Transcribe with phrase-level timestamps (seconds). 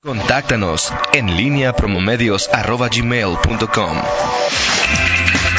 [0.00, 1.74] Contáctanos en línea.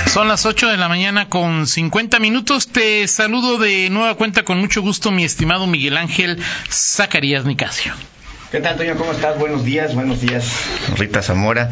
[0.07, 2.69] Son las 8 de la mañana con 50 minutos.
[2.69, 6.41] Te saludo de nueva cuenta con mucho gusto, mi estimado Miguel Ángel
[6.71, 7.93] Zacarías Nicasio.
[8.51, 8.95] ¿Qué tal, Toño?
[8.97, 9.37] ¿Cómo estás?
[9.37, 10.43] Buenos días, buenos días,
[10.97, 11.69] Rita Zamora.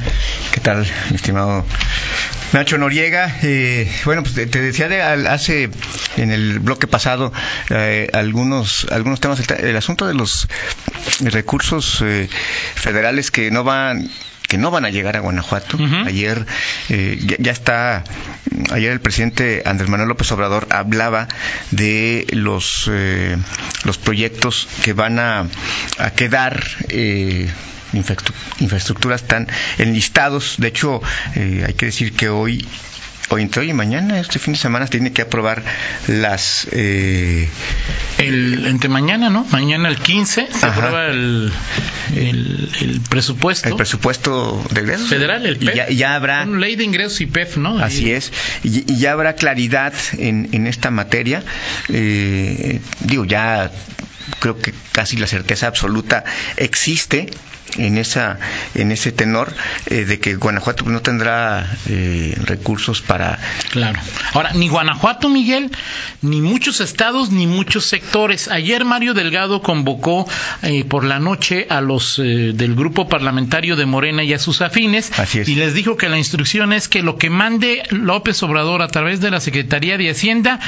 [0.52, 1.66] ¿Qué tal, mi estimado
[2.54, 3.36] Nacho Noriega?
[3.42, 5.72] Eh, bueno, pues te decía de, hace,
[6.18, 7.34] en el bloque pasado,
[7.72, 9.40] eh, algunos, algunos temas.
[9.50, 10.48] El, asunto de los
[11.22, 12.30] recursos eh,
[12.76, 14.12] federales que no van
[14.48, 15.78] que no van a llegar a Guanajuato.
[16.06, 16.46] Ayer
[16.90, 18.04] eh, ya, está,
[18.72, 21.28] ayer el presidente Andrés Manuel López Obrador hablaba
[21.72, 23.38] de los eh,
[23.84, 25.48] los proyectos que van a,
[25.98, 27.50] a quedar eh,
[27.94, 29.48] infraestructuras tan
[29.78, 30.56] enlistados.
[30.58, 31.02] De hecho,
[31.36, 32.66] hay que decir que hoy
[33.30, 35.64] o entre hoy y mañana, este fin de semana, tiene que aprobar
[36.08, 36.68] las...
[36.72, 37.50] Eh...
[38.18, 39.46] El, entre mañana, ¿no?
[39.52, 41.52] Mañana el 15 se aprueba el,
[42.16, 43.68] el, presupuesto.
[43.68, 45.10] El presupuesto de ingresos.
[45.10, 45.90] Federal, el PEF.
[45.90, 46.46] Y ya, habrá...
[46.46, 47.80] ley de ingresos y PEF, ¿no?
[47.80, 48.32] Así es.
[48.64, 51.44] Y, y, ya habrá claridad en, en esta materia.
[51.90, 53.72] Eh, digo, ya
[54.40, 56.24] creo que casi la certeza absoluta
[56.58, 57.30] existe
[57.78, 58.40] en esa
[58.76, 59.54] en ese tenor
[59.88, 63.40] eh, de que Guanajuato no tendrá eh, recursos para
[63.72, 64.00] claro.
[64.34, 65.72] Ahora ni Guanajuato Miguel
[66.22, 68.48] ni muchos estados ni muchos sectores.
[68.48, 70.28] Ayer Mario Delgado convocó
[70.64, 75.12] eh, por la noche a los del grupo parlamentario de Morena y a sus afines
[75.46, 79.20] y les dijo que la instrucción es que lo que mande López Obrador a través
[79.22, 80.60] de la Secretaría de Hacienda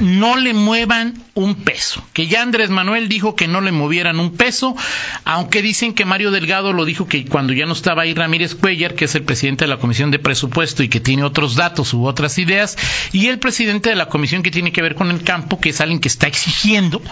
[0.00, 2.02] no le muevan un peso.
[2.12, 4.76] Que ya Andrés Manuel dijo que no le movieran un peso
[5.24, 8.94] aunque dicen que Mario Delgado lo dijo que cuando ya no estaba ahí Ramírez Cuellar,
[8.94, 12.06] que es el presidente de la Comisión de Presupuesto y que tiene otros datos u
[12.06, 12.76] otras ideas,
[13.12, 15.80] y el presidente de la comisión que tiene que ver con el campo, que es
[15.80, 17.02] alguien que está exigiendo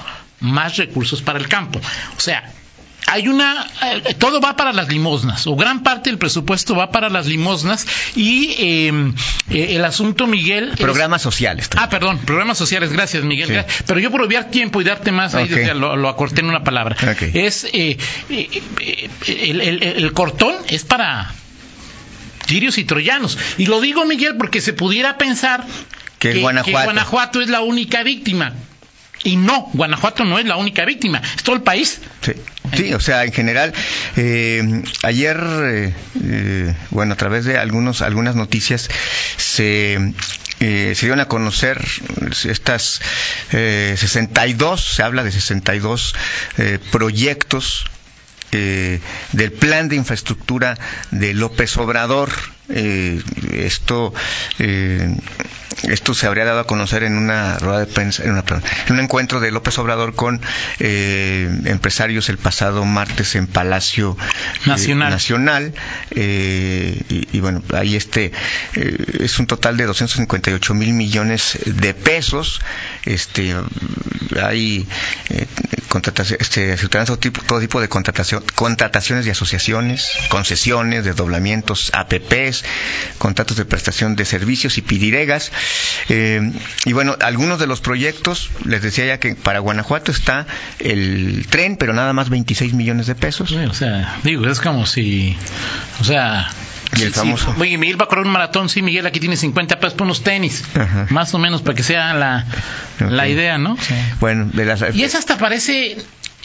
[0.41, 1.81] más recursos para el campo.
[2.17, 2.53] O sea,
[3.07, 7.09] hay una eh, todo va para las limosnas o gran parte del presupuesto va para
[7.09, 9.15] las limosnas y em,
[9.51, 14.23] eh, el asunto Miguel programas sociales ah perdón programas sociales gracias Miguel pero yo por
[14.23, 16.97] obviar tiempo y darte más ahí lo, acorté en una palabra.
[17.33, 17.97] Es eh,
[18.29, 21.33] el, cortón es para
[22.47, 23.39] tirios y troyanos.
[23.59, 25.65] Y lo digo Miguel porque se pudiera pensar
[26.19, 28.55] que Guanajuato es la única víctima
[29.25, 32.01] y no, Guanajuato no es la única víctima, es todo el país.
[32.75, 33.73] Sí, o sea, en general,
[34.17, 38.89] eh, ayer, eh, eh, bueno, a través de algunos, algunas noticias
[39.37, 40.13] se
[40.59, 41.85] se dieron a conocer
[42.49, 43.03] estas
[43.51, 46.15] 62, se habla de 62
[46.91, 47.85] proyectos
[48.51, 50.79] del plan de infraestructura
[51.11, 52.31] de López Obrador.
[52.69, 54.13] Esto
[55.83, 58.43] esto se habría dado a conocer en una rueda de prensa, en,
[58.91, 60.41] un encuentro de López Obrador con
[60.79, 65.11] eh, empresarios el pasado martes en Palacio eh, Nacional.
[65.11, 65.75] Nacional
[66.11, 68.33] eh, y, bueno, ahí este
[68.75, 72.61] es un total de 258 mil millones de pesos.
[73.05, 73.55] Este,
[74.43, 74.87] hay
[75.89, 82.56] contratación, este, todo tipo, todo tipo de contratación, contrataciones de asociaciones, concesiones, desdoblamientos, APPs,
[83.19, 85.53] contratos de prestación de servicios y pidiregas.
[86.09, 86.53] Eh,
[86.85, 90.47] y bueno, algunos de los proyectos, les decía ya que para Guanajuato está
[90.79, 93.53] el tren, pero nada más 26 millones de pesos.
[93.53, 95.37] o sea, digo, es como si,
[96.01, 96.49] o sea,
[96.97, 97.55] y el famoso.
[97.59, 100.23] oye, Miguel va a correr un maratón, sí, Miguel aquí tiene 50 pesos por unos
[100.23, 100.65] tenis.
[101.11, 102.47] Más o menos para que sea la,
[103.01, 103.77] la idea, ¿no?
[104.21, 104.95] Bueno, de las...
[104.95, 105.97] Y eso hasta parece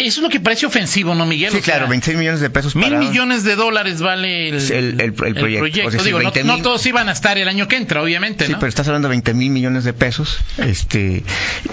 [0.07, 1.51] eso es lo que parece ofensivo, ¿no, Miguel?
[1.51, 2.75] Sí, claro, 26 millones de pesos.
[2.75, 6.03] Mil millones de dólares vale el, proyecto.
[6.03, 9.07] Digo, no, todos iban a estar el año que entra, obviamente, Sí, pero estás hablando
[9.07, 11.23] de 20 mil millones de pesos, este,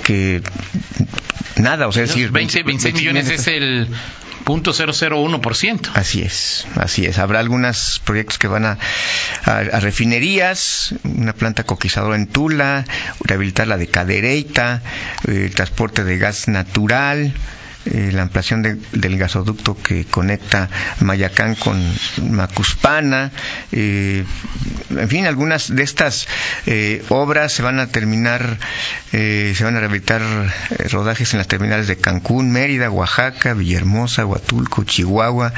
[0.04, 0.42] que
[1.56, 2.30] nada, o sea, decir...
[2.30, 3.88] 20, 26 millones es el
[4.44, 5.90] punto .001%.
[5.94, 7.18] Así es, así es.
[7.18, 8.78] Habrá algunos proyectos que van a,
[9.44, 12.84] a, refinerías, una planta coquizadora en Tula,
[13.20, 14.82] rehabilitar la de Cadereyta,
[15.26, 17.34] el transporte de gas natural,
[17.90, 20.68] eh, la ampliación del gasoducto que conecta
[21.00, 21.82] Mayacán con
[22.30, 23.30] Macuspana,
[23.72, 24.24] eh,
[24.90, 26.28] en fin, algunas de estas
[26.66, 28.58] eh, obras se van a terminar,
[29.10, 30.20] se van a rehabilitar
[30.90, 35.54] rodajes en las terminales de Cancún, Mérida, Oaxaca, Villahermosa, Huatulco, Chihuahua,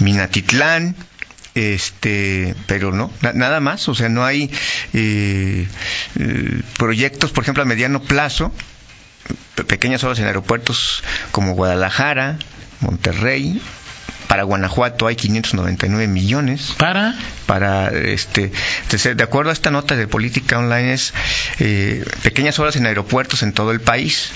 [0.00, 0.96] Minatitlán,
[1.54, 4.50] este pero no nada más o sea no hay
[6.76, 8.52] proyectos por ejemplo a mediano plazo
[9.66, 11.02] pequeñas obras en aeropuertos
[11.32, 12.38] como Guadalajara,
[12.80, 13.60] Monterrey,
[14.28, 16.74] para Guanajuato hay 599 millones.
[16.76, 17.14] ¿Para?
[17.46, 18.50] Para, este,
[19.14, 21.14] de acuerdo a esta nota de política online, es
[21.60, 24.30] eh, pequeñas obras en aeropuertos en todo el país.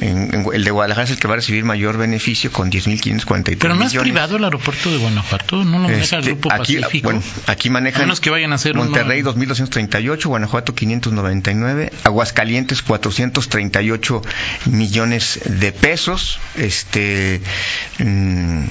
[0.00, 3.56] El de Guadalajara es el que va a recibir mayor beneficio con 10.543 millones.
[3.58, 6.76] Pero no es privado el aeropuerto de Guanajuato, no lo maneja el Este, Grupo aquí,
[6.76, 7.04] Pacífico.
[7.10, 12.82] Bueno, aquí manejan A menos que vayan a hacer Monterrey uno- 2.238, Guanajuato 599, Aguascalientes
[12.82, 14.22] 438
[14.66, 16.38] millones de pesos.
[16.56, 17.40] Este.
[17.98, 18.64] mm,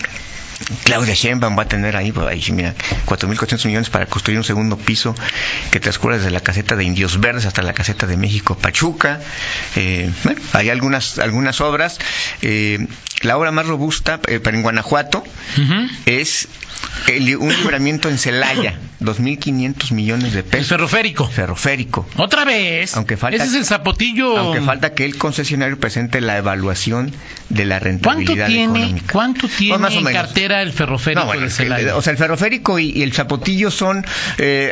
[0.84, 2.76] Claudia Sheinbaum va a tener ahí, pues, ahí mira,
[3.06, 5.16] 4.400 millones para construir un segundo piso
[5.72, 9.20] que transcurre desde la caseta de Indios Verdes hasta la caseta de México Pachuca.
[9.76, 12.00] Eh, bueno, hay algunas, algunas obras.
[12.42, 12.86] Eh,
[13.22, 15.24] la obra más robusta, eh, pero en Guanajuato,
[16.06, 16.48] es
[17.08, 20.68] el- un libramiento en Celaya, 2.500 millones de El pesos.
[20.68, 21.28] ferroférico.
[21.28, 22.08] Ferroférico.
[22.18, 22.96] Otra vez.
[22.96, 24.38] Aunque falta- Ese es el zapotillo.
[24.38, 27.12] Aunque falta que el concesionario presente la evaluación
[27.50, 29.14] de la ¿Cuánto rentabilidad tiene, económica.
[29.14, 30.22] ¿cuánto tiene Pues más o en menos.
[30.24, 31.96] cartera el ferroférico No, bueno, de es que, Celaya?
[31.96, 34.06] o sea, el ferroférico y, y el zapotillo son,
[34.38, 34.72] eh,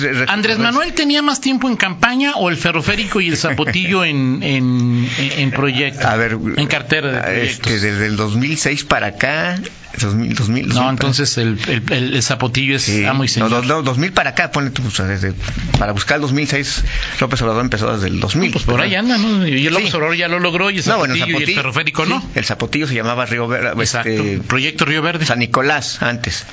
[0.00, 4.42] re- Andrés Manuel tenía más tiempo en campaña o el ferroférico y el zapotillo en,
[4.42, 6.06] en, en proyecto.
[6.08, 7.72] A ver, en cartera de proyectos.
[7.72, 9.58] este, desde el 2006 para acá,
[9.96, 13.32] 2000, 2000, no, 2000 entonces el, el, el- el zapotillo es Sí, amo y no,
[13.32, 13.50] señor.
[13.50, 15.32] do- no, 2000 para acá, ponle tú, o sea, desde,
[15.78, 16.84] para buscar el 2006,
[17.20, 18.50] López Obrador empezó desde el 2000.
[18.52, 19.46] pues por ahí anda, ¿no?
[19.46, 19.96] Y el López Sí.
[19.96, 22.20] Obrador ya lo logró y el No, zapotillo, bueno, el y el zapotillo, ferroférico no.
[22.20, 24.08] sí, el zapotillo se llamaba Río Verde, Exacto.
[24.10, 25.24] este, Proyecto Río Verde.
[25.26, 26.44] San Nicolás antes.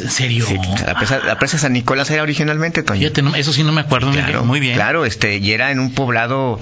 [0.00, 0.46] ¿En serio?
[0.46, 0.56] Sí,
[0.86, 3.00] la, presa, la presa San Nicolás era originalmente, Toño.
[3.00, 4.10] Fíjate, no, eso sí no me acuerdo.
[4.12, 4.74] Claro, Muy bien.
[4.74, 6.58] Claro, este, y era en un poblado,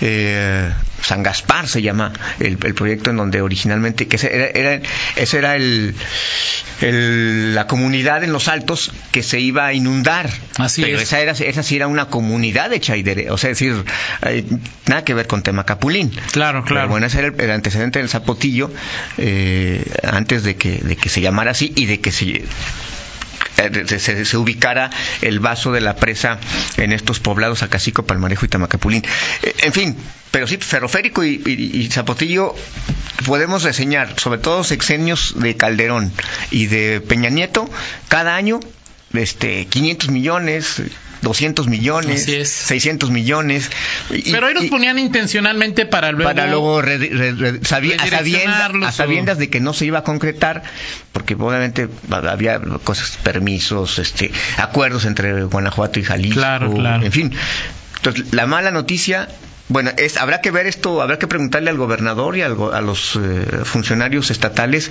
[0.00, 0.70] eh,
[1.02, 4.82] San Gaspar se llama el, el proyecto en donde originalmente, que ese era, era-
[5.16, 5.94] ese era el,
[6.80, 10.30] el- la comunidad en los altos que se iba a inundar.
[10.58, 11.04] Así Pero es.
[11.04, 13.84] esa era, esa sí era una comunidad hecha y dere- o sea, es decir,
[14.22, 14.44] eh,
[14.86, 16.10] nada que ver con tema Capulín.
[16.32, 16.82] Claro, claro.
[16.82, 18.70] Pero bueno, ese era el, el antecedente del Zapotillo,
[19.18, 22.42] eh, antes de que, de que se llamara así y de que se
[23.86, 24.90] se, se- se ubicara
[25.22, 26.38] el vaso de la presa
[26.76, 29.02] en estos poblados Acacico, Palmarejo y Tamacapulín.
[29.42, 29.96] Eh, en fin,
[30.30, 32.54] pero sí, Ferroférico y, y- y Zapotillo
[33.26, 36.12] podemos reseñar, sobre todo sexenios de Calderón
[36.50, 37.68] y de Peña Nieto,
[38.08, 38.60] cada año
[39.12, 40.82] este 500 millones,
[41.22, 42.48] 200 millones, Así es.
[42.50, 43.70] 600 millones.
[44.10, 46.30] y- Pero ahí los y- ponían intencionalmente para luego...
[46.30, 50.62] para luego re- re- re- sabi- a, sabiendas de que no se iba a concretar
[51.12, 57.04] porque obviamente había cosas permisos este acuerdos entre Guanajuato y Jalisco Claro, claro.
[57.04, 57.32] en fin
[57.96, 59.28] entonces la mala noticia
[59.70, 63.16] bueno, es, habrá que ver esto, habrá que preguntarle al gobernador y al a los
[63.16, 64.90] eh, funcionarios estatales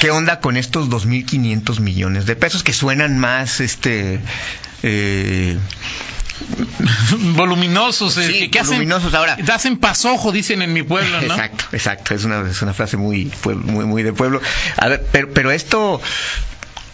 [0.00, 4.18] qué onda con estos 2.500 millones de pesos que suenan más, este,
[4.82, 5.56] eh,
[7.36, 9.14] voluminosos, eh, Sí, que, que hacen, voluminosos.
[9.14, 11.34] Ahora- hacen pasojo, dicen en mi pueblo, ¿no?
[11.34, 12.14] Exacto, exacto.
[12.14, 14.40] Es una, es una frase muy, muy, muy de pueblo.
[14.76, 16.00] A ver, pero, pero esto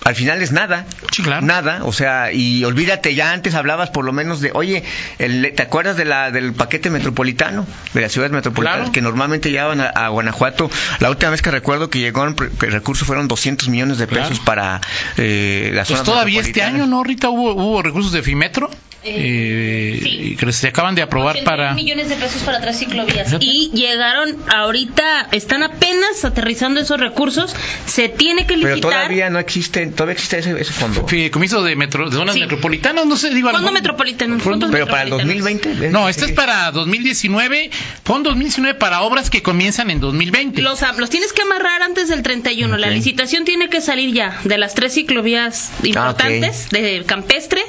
[0.04, 0.86] al final es nada.
[1.12, 1.44] Sí, claro.
[1.46, 4.84] Nada, o sea, y olvídate, ya antes hablabas por lo menos de, oye,
[5.18, 7.66] el- ¿te acuerdas de la, del paquete metropolitano?
[7.94, 8.92] De las ciudades metropolitanas Claro.
[8.92, 10.70] que normalmente llegaban a, a Guanajuato.
[11.00, 14.44] La última vez que recuerdo que llegaron, el recurso fueron 200 millones de pesos Claro.
[14.44, 14.80] para
[15.16, 16.98] eh, la Pues zona todavía este año, ¿no?
[16.98, 18.70] Ahorita hubo, hubo recursos de Fimetro
[19.06, 20.36] Eh, eh, sí.
[20.38, 21.74] que se acaban de aprobar 81 para...
[21.74, 23.34] millones de pesos para tres ciclovías.
[23.40, 27.54] Y llegaron ahorita, están apenas aterrizando esos recursos.
[27.86, 28.90] Se tiene que Pero licitar.
[28.92, 31.06] todavía no existe, todavía existe ese, ese fondo.
[31.06, 32.40] Fideicomiso de, metro, de zonas Sí.
[32.40, 33.48] metropolitanas, no sé, digo...
[33.50, 35.44] Fondo mejor- metropolitano, Fondo- Pero para el metropolitanos.
[35.44, 35.90] 2020.
[35.90, 37.70] No, este es para 2019,
[38.04, 40.60] fondo 2019 para obras que comienzan en 2020.
[40.62, 42.76] Los, los tienes que amarrar antes del 31.
[42.76, 42.92] La Ok.
[42.94, 47.60] licitación tiene que salir ya de las tres ciclovías importantes, Ah, de Campestre.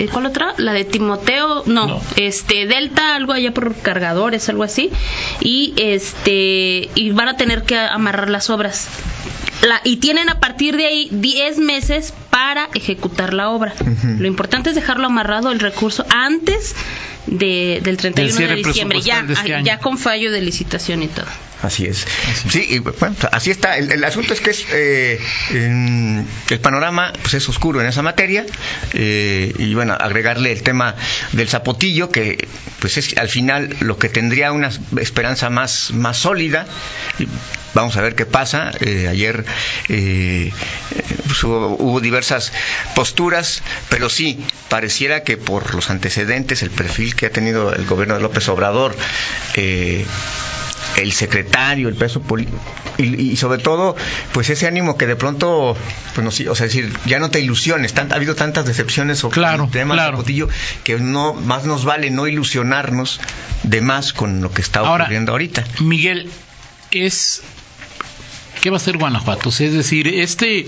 [0.00, 0.54] Eh, ¿Cuál otra?
[0.56, 2.00] La de Timoteo, no, No.
[2.16, 4.90] este Delta, algo allá por cargadores, algo así.
[5.40, 8.88] Y este y van a tener que amarrar las obras.
[9.62, 13.74] La- y tienen a partir de ahí 10 meses para ejecutar la obra.
[14.18, 16.74] Lo importante es dejarlo amarrado el recurso antes
[17.26, 21.08] de, del 31 cierre de diciembre, ya, este ah, ya con fallo de licitación y
[21.08, 21.26] todo.
[21.62, 22.06] Así es.
[22.48, 23.76] Sí, y, bueno, así está.
[23.76, 28.02] El, el asunto es que es, eh, en- el panorama pues es oscuro en esa
[28.02, 28.46] materia
[28.94, 30.94] eh, y bueno, agregarle el tema
[31.32, 32.48] del zapotillo que
[32.78, 36.66] pues es al final lo que tendría una esperanza más, más sólida.
[37.18, 37.26] Y
[37.72, 38.72] Vamos a ver qué pasa.
[38.80, 39.44] Eh, ayer
[39.88, 40.50] eh,
[41.28, 42.52] pues, hubo, hubo diversas
[42.96, 48.16] posturas, pero sí, pareciera que por los antecedentes, el perfil que ha tenido el gobierno
[48.16, 48.96] de López Obrador,
[49.54, 50.04] eh,
[51.00, 52.58] el secretario, el peso político
[52.98, 53.96] y, y sobre todo,
[54.32, 55.76] pues ese ánimo que de pronto,
[56.14, 59.18] pues no, sí, o sea, decir, ya no te ilusiones, tan- ha habido tantas decepciones
[59.18, 60.16] sobre Claro, el tema del claro.
[60.18, 60.48] Zapotillo
[60.84, 63.20] que no más nos vale no ilusionarnos
[63.62, 65.64] de más con lo que está Ahora, ocurriendo ahorita.
[65.80, 66.30] Miguel,
[66.90, 67.42] es...
[68.60, 69.48] ¿Qué va a hacer Guanajuato?
[69.48, 70.66] O sea, es decir, este...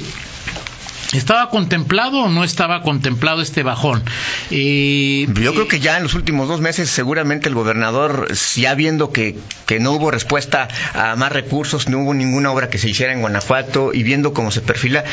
[1.12, 4.02] ¿Estaba contemplado o no estaba contemplado este bajón?
[4.50, 9.12] Eh, Yo creo que ya en los últimos dos meses seguramente el gobernador, ya viendo
[9.12, 13.12] que, que no hubo respuesta a más recursos, no hubo ninguna obra que se hiciera
[13.12, 15.04] en Guanajuato y viendo cómo se perfila,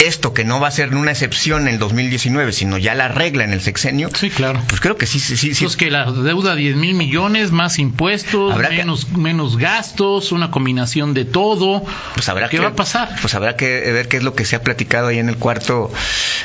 [0.00, 3.44] esto que no va a ser una excepción en el 2019, sino ya la regla
[3.44, 4.10] en el sexenio.
[4.14, 4.62] Sí, claro.
[4.68, 5.54] Pues creo que sí, sí, sí.
[5.64, 11.24] Pues que la deuda 10 mil millones, más impuestos, menos, menos gastos, una combinación de
[11.24, 11.84] todo.
[12.14, 13.16] Pues habrá ¿Qué que, va a pasar?
[13.20, 15.92] Pues habrá que ver qué es lo que se ha platicado ahí en el cuarto,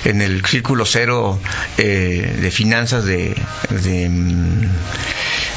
[0.05, 1.39] en el círculo cero
[1.77, 3.36] eh, de finanzas de,
[3.69, 4.67] de mm,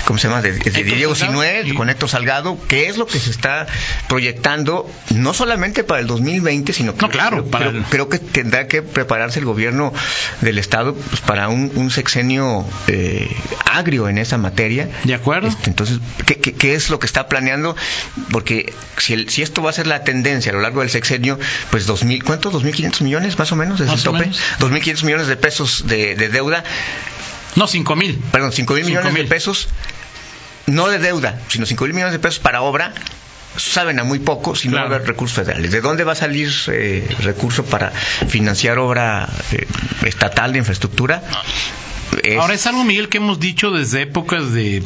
[0.07, 0.41] ¿cómo se llama?
[0.41, 3.67] De, Diego Sinuel, con Héctor Salgado, qué es lo que se está
[4.09, 7.45] proyectando, no solamente para el 2020, sino que no, claro,
[7.91, 9.93] creo, que tendrá que prepararse el gobierno
[10.41, 13.29] del Estado pues, para un, sexenio eh,
[13.65, 14.89] agrio en esa materia.
[15.05, 15.49] De acuerdo.
[15.49, 17.75] Este, entonces, ¿qué, ¿qué, es lo que está planeando?
[18.31, 21.39] Porque si, el, si esto va a ser la tendencia a lo largo del sexenio,
[21.71, 22.55] pues 2.000, ¿cuántos?
[22.55, 23.81] ¿2.500 millones más o menos?
[23.81, 24.31] ¿Es el tope?
[24.61, 26.63] 2.500 millones de pesos de, de deuda.
[27.57, 28.19] No, 5 mil.
[28.31, 29.69] Perdón, 5 mil millones de pesos
[30.67, 32.93] no de deuda, sino 5 mil millones de pesos para obra,
[33.57, 35.71] saben a muy poco si no va a haber recursos federales.
[35.71, 39.67] ¿De dónde va a salir eh, recurso para financiar obra eh,
[40.05, 41.23] estatal de infraestructura?
[42.39, 44.83] Ahora es algo, Miguel, que hemos dicho desde épocas de,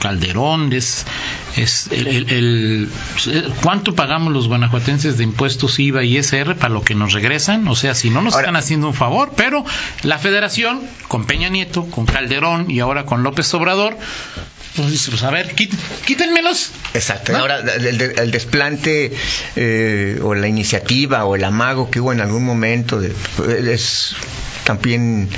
[0.00, 1.04] Calderón, es,
[1.56, 2.88] es el,
[3.62, 7.76] cuánto pagamos los guanajuatenses de impuestos IVA y SR para lo que nos regresan, o
[7.76, 9.64] sea, si no nos están haciendo un favor, pero
[10.02, 13.96] la federación, con Peña Nieto, con Calderón y ahora con López Obrador,
[14.76, 16.70] pues, pues a ver, quítenmelos.
[16.94, 17.36] Exacto.
[17.36, 19.12] Ahora, el, desplante
[19.56, 23.12] eh, o la iniciativa o el amago que hubo en algún momento de,
[23.72, 24.14] es
[24.70, 25.28] también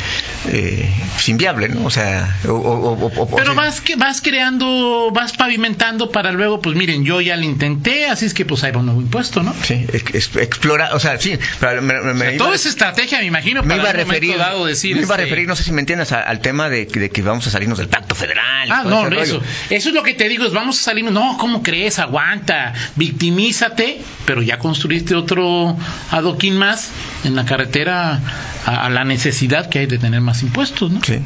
[0.49, 0.91] eh,
[1.27, 1.87] inviable, ¿no?
[1.87, 7.37] O sea, pero vas que vas creando, vas pavimentando para luego, pues miren, yo ya
[7.37, 9.55] lo intenté, así es que pues hay un nuevo impuesto, ¿no?
[9.63, 11.39] Sí, explora, o sea, sí,
[11.81, 15.19] me, toda esa estrategia, me imagino, me iba a referir, dado decir, me iba a
[15.19, 17.89] este referir, no sé si me entiendes, al tema de, que vamos a salirnos del
[17.89, 18.69] pacto federal.
[18.71, 21.63] Ah, no, eso, eso es lo que te digo, es vamos a salirnos, no, ¿cómo
[21.63, 21.99] crees?
[21.99, 25.77] Aguanta, victimízate, pero ya construiste otro
[26.11, 26.91] adoquín más
[27.25, 28.21] en la carretera
[28.67, 29.22] a, a la necesidad
[29.71, 31.01] que hay de tener más impuestos, ¿no?
[31.03, 31.21] Sí.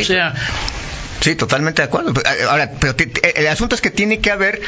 [0.00, 0.34] O sea,
[1.20, 2.14] Sí, totalmente de acuerdo.
[2.48, 2.94] Ahora, pero
[3.34, 4.62] el asunto es que tiene que haber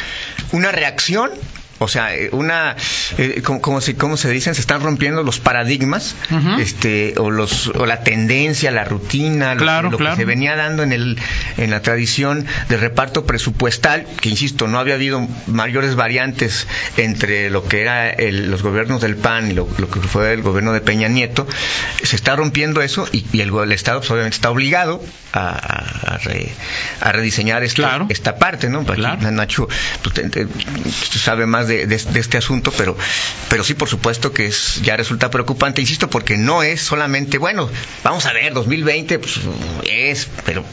[0.52, 1.30] una reacción
[1.78, 2.76] o sea, eh, una,
[3.18, 6.14] eh, como, se, como se dicen, se están rompiendo los paradigmas,
[6.58, 11.18] este, o los, o la tendencia, la rutina, lo, que se venía dando en el,
[11.56, 17.66] en la tradición de reparto presupuestal, que insisto, no había habido mayores variantes entre lo
[17.66, 21.46] que era los gobiernos del PAN y lo, que fue el gobierno de Peña Nieto,
[22.02, 25.02] se está rompiendo eso y, el, Estado pues, obviamente está obligado
[25.32, 26.18] a,
[27.00, 28.82] a, rediseñar esta, esta parte, ¿no?
[28.82, 29.68] Nacho
[30.02, 30.14] pues,
[31.18, 32.96] sabe más de de, este asunto, pero,
[33.48, 37.68] pero sí, por supuesto que es, ya resulta preocupante, insisto, porque no es solamente, bueno,
[38.04, 39.40] vamos a ver, 2020 pues,
[39.84, 40.64] es, pero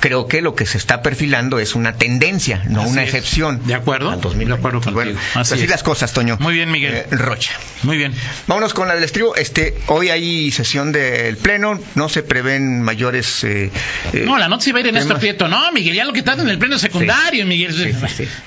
[0.00, 3.60] creo que lo que se está perfilando es una tendencia, no una excepción.
[3.66, 4.10] De acuerdo.
[4.10, 4.52] Al 2020.
[4.52, 6.36] De acuerdo bueno, así, las cosas, Toño.
[6.40, 6.94] Muy bien, Miguel.
[6.94, 7.52] Eh, Rocha.
[7.82, 8.12] Muy bien.
[8.46, 9.34] Vámonos con la del estribo.
[9.36, 13.44] Este, hoy hay sesión del Pleno, no se prevén mayores...
[13.44, 13.70] Eh,
[14.12, 15.48] eh, no, la noche iba a ir Ernesto Prieto.
[15.48, 17.94] No, Miguel, ya lo que está en el Pleno secundario, Miguel.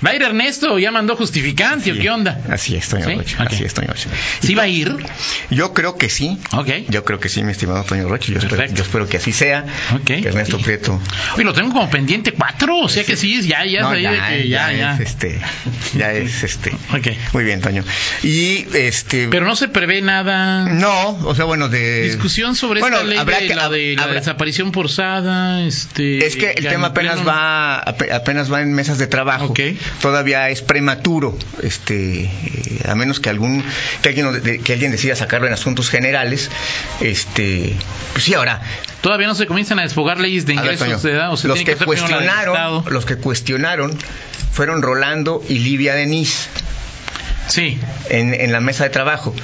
[0.06, 1.85] va a ir Ernesto, ya mandó justificante.
[1.94, 2.40] ¿Qué onda?
[2.50, 3.36] Así es, Toño Roche.
[3.40, 4.10] Así es, Toño Roche.
[4.42, 4.96] ¿Sí va a ir?
[5.50, 6.38] Yo creo que sí.
[6.54, 6.70] Ok.
[6.90, 8.34] Yo creo que sí, mi estimado Toño Roche.
[8.34, 9.66] Yo, espero, yo espero, que así sea.
[9.94, 10.10] Ok.
[10.10, 11.00] Ernesto Prieto.
[11.36, 14.48] Oye, lo tengo como pendiente cuatro, o sea que sí, ya, ya, no, ya, que
[14.48, 15.40] ya, ya, Es este,
[15.96, 16.72] ya es este.
[16.72, 17.08] ok.
[17.34, 17.84] Muy bien, Toño.
[18.24, 19.28] Y este.
[19.30, 20.66] Pero no se prevé nada.
[20.66, 22.04] No, o sea, bueno, de.
[22.04, 25.66] Discusión sobre esta ley habrá de, la, de la desaparición forzada.
[25.66, 26.26] Este.
[26.26, 29.54] Es que el tema apenas va, apenas va en mesas de trabajo.
[30.02, 31.38] Todavía es prematuro.
[31.62, 32.30] Este este,
[32.90, 33.64] a menos que algún
[34.02, 36.50] que alguien, que alguien decida sacarlo en asuntos generales,
[37.02, 37.76] este,
[38.14, 38.62] pues sí, ahora
[39.02, 43.06] todavía no se comienzan a desfogar leyes de ingresos de edad, los que, cuestionaron, los
[43.06, 43.98] que cuestionaron
[44.52, 46.48] fueron Rolando y Livia Denis.
[47.48, 47.78] Sí.
[48.10, 49.36] En, en la mesa de trabajo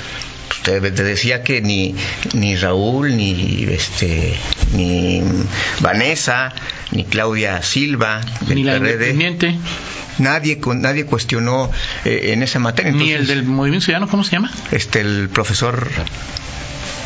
[0.63, 1.95] te, decía que ni,
[2.33, 4.33] ni Raúl, ni este,
[4.73, 5.21] ni
[5.81, 6.53] Vanessa,
[6.91, 9.57] ni Claudia Silva, ni la independiente
[10.21, 11.71] nadie nadie cuestionó
[12.05, 12.91] eh, en esa materia.
[12.91, 14.51] Ni el del Movimiento Ciudadano, ¿cómo se llama?
[14.71, 15.89] Este, el profesor.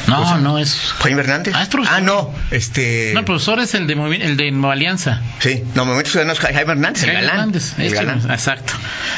[0.07, 0.93] No, no es.
[0.99, 1.55] Jaime Hernández.
[1.55, 3.11] Ah, ah, no, este.
[3.13, 5.21] No, el profesor es el de el de Nueva Alianza.
[5.39, 7.29] Sí, no, Movimiento Ciudadano es Jaime Hernández, el galán.
[7.29, 8.31] Hernández, el galán.
[8.31, 8.73] exacto.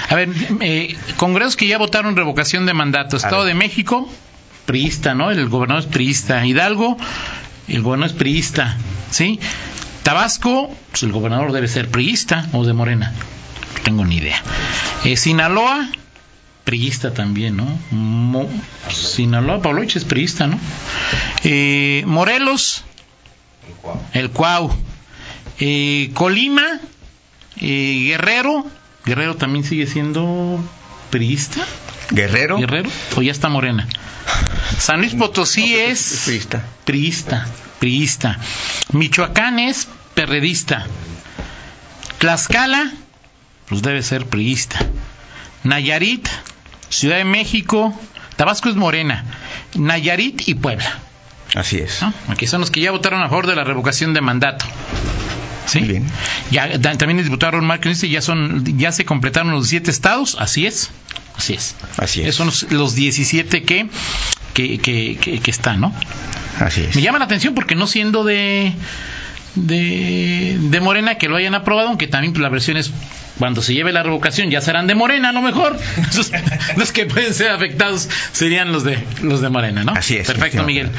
[0.10, 0.30] A ver,
[0.62, 3.18] eh, congresos que ya votaron revocación de mandato.
[3.18, 4.10] Estado de México,
[4.66, 5.32] priista, ¿no?
[5.32, 6.46] El gobernador es priista.
[6.46, 6.98] Hidalgo,
[7.68, 8.78] el gobernador es priista,
[9.12, 9.40] ¿sí?
[10.04, 13.12] Tabasco, pues el gobernador debe ser priista o de Morena
[13.80, 14.42] tengo ni idea.
[15.04, 15.90] Eh, Sinaloa,
[16.64, 17.66] priista también, ¿no?
[17.92, 18.50] Mo,
[18.90, 20.60] Sinaloa, Pavlovich es priista, ¿no?
[21.44, 22.84] Eh, Morelos,
[24.14, 24.76] el Cuau.
[25.60, 26.80] Eh, Colima,
[27.60, 28.66] Guerrero,
[29.06, 30.60] Guerrero también sigue siendo
[31.10, 31.66] priista.
[32.12, 32.58] Guerrero.
[32.58, 33.88] Guerrero, o ya está Morena.
[34.78, 36.64] San Luis Potosí No, es es priista.
[36.86, 37.48] priista,
[37.80, 38.40] priista.
[38.92, 40.86] Michoacán es perredista.
[42.20, 42.92] Tlaxcala,
[43.70, 44.80] pues debe ser priista.
[45.64, 46.28] Nayarit,
[46.90, 47.98] Ciudad de México,
[48.36, 49.26] Tabasco es Morena.
[49.76, 51.00] Nayarit y Puebla.
[51.56, 52.02] Así es.
[52.02, 52.14] ¿no?
[52.30, 54.66] Aquí son los que ya votaron a favor de la revocación de mandato.
[55.66, 55.80] ¿Sí?
[55.80, 56.06] Muy bien.
[56.50, 60.38] Ya, también el diputado Ron Márquez dice ya son ya se completaron los siete estados,
[60.40, 60.92] así es,
[61.36, 61.76] así es.
[61.98, 62.28] Así es.
[62.28, 63.90] Esos son los, los 17 que
[64.54, 65.94] que, que, que, que están, ¿no?
[66.60, 66.96] Así es.
[66.96, 68.74] Me llama la atención porque no siendo de
[69.56, 72.92] de, de Morena que lo hayan aprobado, aunque también pues, la versión es
[73.40, 75.78] cuando se lleve la revocación ya serán de Morena a lo mejor.
[75.98, 76.32] Entonces,
[76.76, 79.94] los que pueden ser afectados serían los de los de Morena, ¿no?
[79.94, 80.28] Así es.
[80.28, 80.92] Perfecto, Miguel.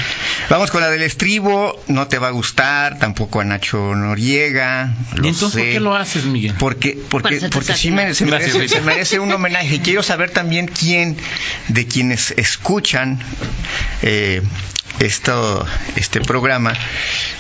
[0.48, 1.80] Vamos con la del estribo.
[1.88, 4.94] No te va a gustar, tampoco a Nacho Noriega.
[5.22, 6.54] ¿Y entonces por qué lo haces, Miguel?
[6.58, 9.76] Porque, porque, porque sí me, se, Gracias, merece, se merece un homenaje.
[9.76, 11.16] Y quiero saber también quién
[11.68, 13.18] de quienes escuchan
[14.02, 14.42] eh,
[15.00, 15.66] esto,
[15.96, 16.74] este programa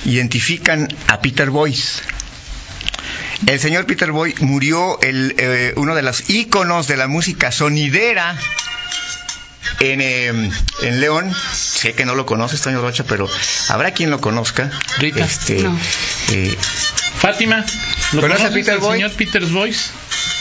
[0.04, 2.02] identifican a Peter Boyce.
[3.46, 8.36] El señor Peter Boy murió el, eh, uno de los íconos de la música sonidera
[9.80, 10.50] en, eh,
[10.82, 11.32] en León.
[11.54, 13.28] Sé que no lo conoces, Toño Rocha, pero
[13.68, 14.70] habrá quien lo conozca.
[14.98, 15.24] Rita.
[15.24, 15.78] Este, No.
[16.32, 16.56] eh,
[17.20, 17.64] Fátima,
[18.12, 18.96] ¿lo ¿Conoce conoces Peter Boy?
[18.98, 19.90] señor Peter's Voice?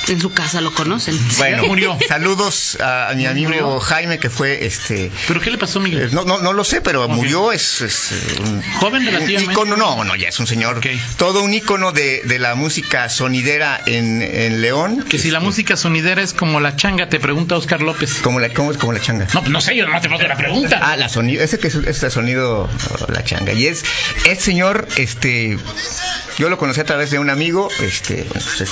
[0.10, 1.18] En su casa lo conocen.
[1.38, 1.98] Bueno, murió.
[2.08, 3.80] Saludos a, mi amigo Murió.
[3.80, 6.10] Jaime que fue este ¿Pero qué le pasó, eh, Miguel?
[6.14, 9.52] no, no, no lo sé, pero murió, es, es, eh, un, Joven un relativamente.
[9.52, 10.80] ícono, no, no, ya es un señor,
[11.18, 15.04] todo un ícono de, de la música sonidera en, en León.
[15.10, 18.16] Que si la música sonidera es como la changa, te pregunta Oscar López.
[18.22, 19.28] Como la, ¿Cómo es como la changa?
[19.34, 20.80] No, pues no sé, yo nomás te paso la pregunta.
[20.82, 23.52] Ah, la sonido, ese que es este sonido, oh, la changa.
[23.54, 23.84] Y es,
[24.26, 25.58] es señor, este,
[26.38, 28.72] yo lo conocí a través de un amigo, este, bueno, pues es-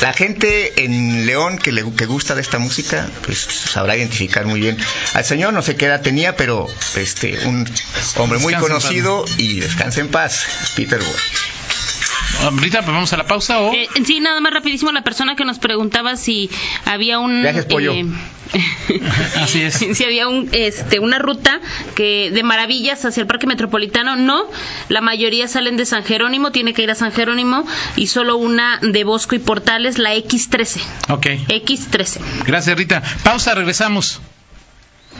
[0.00, 4.60] la gente en León que le que gusta de esta música, pues sabrá identificar muy
[4.60, 4.76] bien
[5.14, 6.66] al señor, no sé qué edad tenía, pero
[6.96, 7.68] este, un
[8.16, 11.59] hombre muy conocido y descansa en paz, Peter Boy.
[12.42, 13.72] Ahorita pues vamos a la pausa o...
[13.74, 16.50] Eh, sí, nada más rapidísimo, la persona que nos preguntaba si
[16.84, 17.42] había un...
[17.42, 17.92] Viajes pollo.
[17.92, 18.06] eh,
[19.36, 19.74] Así es.
[19.96, 21.60] si había un, este, una ruta
[21.94, 24.44] que de maravillas hacia el Parque Metropolitano, no.
[24.88, 27.66] La mayoría salen de San Jerónimo, tiene que ir a San Jerónimo,
[27.96, 30.80] y solo una de Bosco y Portales, la X13.
[31.10, 31.26] Ok.
[31.48, 32.20] X13.
[32.46, 33.02] Gracias, Rita.
[33.22, 34.20] Pausa, regresamos.